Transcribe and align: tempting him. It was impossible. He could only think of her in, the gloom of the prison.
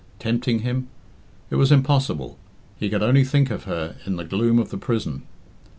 tempting 0.17 0.61
him. 0.61 0.87
It 1.51 1.57
was 1.57 1.71
impossible. 1.71 2.35
He 2.79 2.89
could 2.89 3.03
only 3.03 3.23
think 3.23 3.51
of 3.51 3.65
her 3.65 3.97
in, 4.03 4.15
the 4.15 4.23
gloom 4.25 4.57
of 4.57 4.71
the 4.71 4.77
prison. 4.79 5.27